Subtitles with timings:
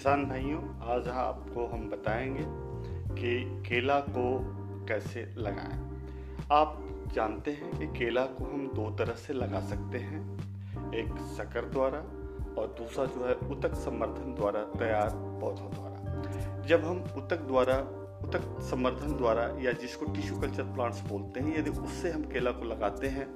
[0.00, 0.60] किसान भाइयों,
[0.90, 2.44] आज आपको हम बताएँगे
[3.14, 3.32] कि
[3.68, 4.22] केला को
[4.88, 5.80] कैसे लगाएँ।
[6.52, 6.78] आप
[7.14, 10.22] जानते हैं कि केला को हम दो तरह से लगा सकते हैं,
[10.94, 11.98] एक शकर द्वारा
[12.60, 17.76] और दूसरा जो है उतक संवर्धन द्वारा, तैयार पौधों द्वारा। जब हम उतक द्वारा,
[18.24, 22.64] उतक संवर्धन द्वारा या जिसको टिश्यू कल्चर प्लांट्स बोलते हैं, यदि उससे हम केला को
[22.64, 23.28] लगाते हैं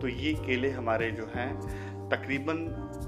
[0.00, 2.56] तो ये केले हमारे जो हैं तकरीबन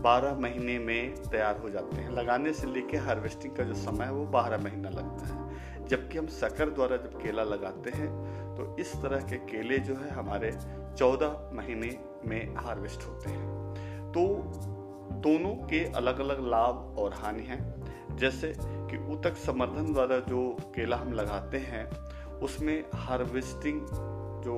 [0.03, 4.13] 12 महीने में तैयार हो जाते हैं। लगाने से लेके हार्वेस्टिंग का जो समय है,
[4.13, 8.09] वो 12 महीना लगता है। जबकि हम शकर द्वारा जब केला लगाते हैं
[8.57, 10.53] तो इस तरह के केले जो है हमारे
[10.99, 13.49] 14 महीने में हार्वेस्ट होते हैं।
[14.13, 14.27] तो
[15.17, 20.97] दोनों के अलग अलग लाभ और हानि हैं। जैसे कि उतक समर्थन द्वारा जो केला
[20.97, 21.91] हम लगाते हैं,
[22.41, 23.81] उसमें हार्वेस्टिंग
[24.45, 24.57] जो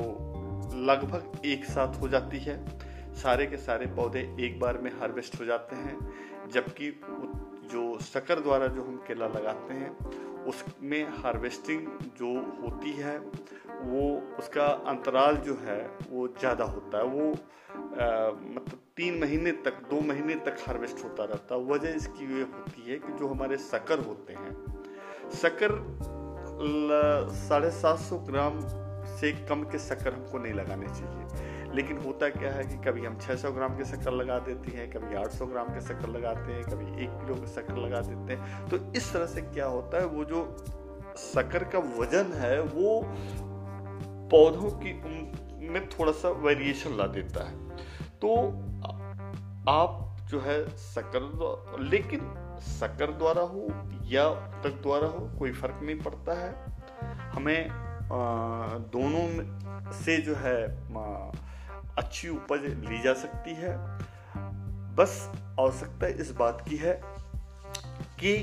[0.74, 2.87] लगभग एक साथ हो जाती है।
[3.18, 5.98] सारे के सारे पौधे एक बार में हार्वेस्ट हो जाते हैं
[6.52, 6.90] जबकि
[7.72, 9.90] जो शकर द्वारा जो हम केला लगाते हैं
[10.46, 11.86] उसमें हार्वेस्टिंग
[12.18, 13.18] जो होती है
[13.80, 14.04] वो
[14.38, 15.80] उसका अंतराल जो है
[16.10, 21.24] वो ज़्यादा होता है। वो आ, मतलब तीन महीने तक दो महीने तक हार्वेस्ट होता
[21.24, 24.54] रहता है। वजह इसकी ये होती है कि जो हमारे शकर होते हैं
[25.34, 25.74] शकर
[27.38, 28.60] साढ़े सात सौ ग्राम
[29.18, 33.18] से कम के शकर हमको नहीं लगाने चाहिए। लेकिन होता क्या है कि कभी हम
[33.18, 37.04] 600 ग्राम के शक्कर लगा देते हैं कभी 800 ग्राम के शक्कर लगाते हैं कभी
[37.04, 40.24] एक किलो के शक्कर लगा देते हैं। तो इस तरह से क्या होता है वो
[40.24, 40.42] जो
[41.16, 43.00] शक्कर का वज़न है वो
[44.30, 44.92] पौधों की
[45.68, 47.56] में थोड़ा सा वेरिएशन ला देता है।
[48.18, 48.34] तो
[49.70, 52.20] आप जो है शक्कर लेकिन
[52.60, 53.66] शक्कर द्वारा हो
[54.04, 54.28] या
[54.62, 56.50] तक द्वारा हो कोई फ़र्क नहीं पड़ता है।
[57.30, 60.56] हमें आ, दोनों से जो है
[61.98, 63.76] अच्छी उपज ली जा सकती है।
[64.96, 67.00] बस आवश्यकता इस बात की है
[68.20, 68.34] कि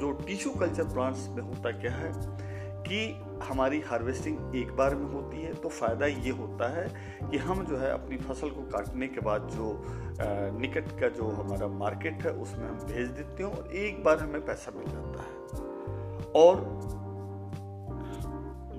[0.00, 2.12] जो टिश्यू कल्चर प्लांट्स में होता क्या है
[2.86, 2.98] कि
[3.42, 6.86] हमारी हार्वेस्टिंग एक बार में होती है तो फ़ायदा ये होता है
[7.30, 9.68] कि हम जो है अपनी फ़सल को काटने के बाद जो
[10.58, 14.44] निकट का जो हमारा मार्केट है, उसमें हम भेज देते हैं और एक बार हमें
[14.46, 15.32] पैसा मिल जाता है।
[16.36, 16.60] और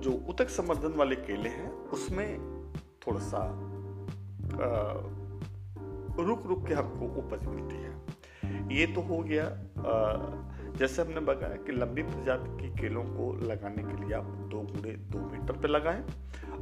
[0.00, 2.28] जो उतक समर्धन वाले केले हैं, उसमें
[3.06, 3.40] थोड़ा सा
[6.18, 9.44] रुक रुक के हमको उपज मिलती है। ये तो हो गया
[10.78, 14.92] जैसे हमने बताया कि लंबी प्रजाति के केलों को लगाने के लिए आप दो गुड़े
[15.12, 16.02] दो मीटर पर लगाएँ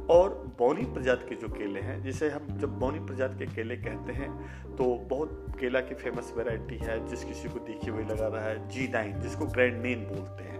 [0.09, 0.29] और
[0.59, 4.29] बौनी प्रजाति के जो केले हैं, जिसे हम जब बौनी प्रजाति के केले कहते हैं
[4.75, 8.67] तो बहुत केला की फ़ेमस वैरायटी है, जिस किसी को देखी हुई लगा रहा है
[8.69, 10.53] जी नाइन जिसको ग्रैंड नेन बोलते हैं।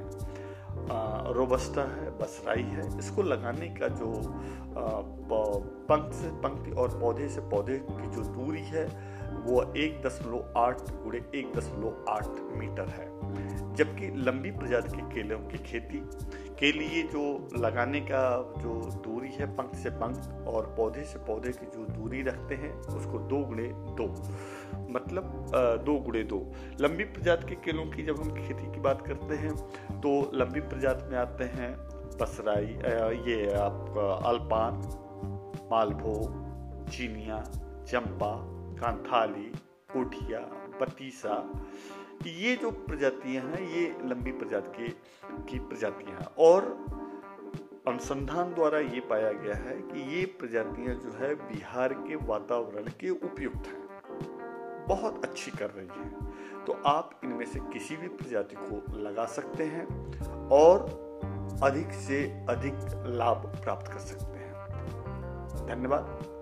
[1.35, 4.11] रोबस्टा है, बसराई है, इसको लगाने का जो
[5.89, 8.85] पंख से पंक्ति और पौधे से पौधे की जो दूरी है,
[9.45, 13.07] वो एक दशमलव आठ गुड़े एक दशमलव आठ मीटर है।
[13.75, 15.99] जबकि लंबी प्रजाति के केलों की खेती
[16.59, 17.23] के लिए जो
[17.57, 18.23] लगाने का
[18.57, 18.73] जो
[19.03, 23.19] दूरी है, पंख से पंख और पौधे से पौधे की जो दूरी रखते हैं, उसको
[23.29, 23.67] दो गुणे
[23.99, 24.07] दो।
[24.91, 25.51] मतलब
[25.85, 26.39] दो गुणे दो।
[26.81, 29.55] लंबी प्रजाति के केलों की जब हम खेती की बात करते हैं
[30.01, 31.71] तो लंबी प्रजाति में आते हैं
[32.21, 32.65] बसराई
[33.27, 34.81] ये आपका अल्पान
[35.71, 37.39] मालभोग चीनिया
[37.87, 38.33] चंपा
[38.75, 39.51] कांथाली,
[39.93, 40.39] कोठिया
[40.79, 41.35] पतीसा
[42.23, 44.95] ये जो प्रजातियाँ हैं, ये लंबी प्रजाति
[45.49, 46.85] की प्रजातियाँ हैं और
[47.87, 53.09] अनुसंधान द्वारा ये पाया गया है कि ये प्रजातियाँ जो है बिहार के वातावरण के
[53.09, 53.85] उपयुक्त हैं।
[54.87, 59.63] बहुत अच्छी कर रही है। तो आप इनमें से किसी भी प्रजाति को लगा सकते
[59.63, 61.05] हैं और
[61.63, 62.73] अधिक से अधिक
[63.05, 64.53] लाभ प्राप्त कर सकते हैं।
[65.67, 66.35] धन्यवाद।